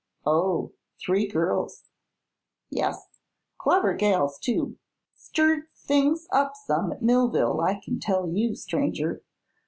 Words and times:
"Oh; 0.25 0.71
three 0.99 1.27
girls." 1.27 1.91
"Yes. 2.71 3.19
Clever 3.59 3.93
gals, 3.93 4.39
too. 4.39 4.79
Stirred 5.13 5.65
things 5.77 6.27
up 6.31 6.55
some 6.55 6.91
at 6.91 7.03
Millville, 7.03 7.61
I 7.61 7.79
kin 7.79 7.99
tell 7.99 8.27
you, 8.27 8.55
stranger. 8.55 9.21